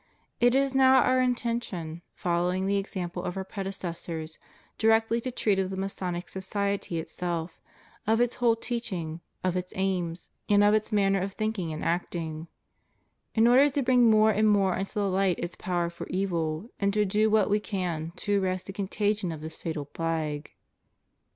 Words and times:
It 0.39 0.55
is 0.55 0.73
now 0.73 0.95
Our 1.03 1.21
intention, 1.21 2.01
following 2.15 2.65
the 2.65 2.77
example 2.79 3.21
of 3.23 3.37
Our 3.37 3.43
predecessors, 3.43 4.39
directly 4.79 5.21
to 5.21 5.29
treat 5.29 5.59
of 5.59 5.69
the 5.69 5.77
Masonic 5.77 6.27
society 6.27 6.97
itself, 6.97 7.61
of 8.07 8.19
its 8.19 8.37
whole 8.37 8.55
teaching, 8.55 9.21
of 9.43 9.55
its 9.55 9.71
aims, 9.75 10.31
and 10.49 10.63
of 10.63 10.73
its 10.73 10.91
manner 10.91 11.19
of 11.21 11.33
thinking 11.33 11.71
and 11.71 11.83
acting, 11.85 12.47
in 13.35 13.45
order 13.45 13.69
to 13.69 13.83
bring 13.83 14.09
more 14.09 14.31
and 14.31 14.49
more 14.49 14.75
into 14.75 14.95
the 14.95 15.07
light 15.07 15.37
its 15.37 15.55
power 15.55 15.91
for 15.91 16.07
evil, 16.07 16.71
and 16.79 16.91
to 16.95 17.05
do 17.05 17.29
what 17.29 17.47
We 17.47 17.59
can 17.59 18.11
to 18.15 18.43
arrest 18.43 18.65
the 18.65 18.73
contagion 18.73 19.31
of 19.31 19.41
this 19.41 19.55
fatal 19.55 19.85
plague. 19.85 20.51